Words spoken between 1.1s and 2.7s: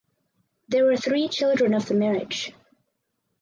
children of the marriage.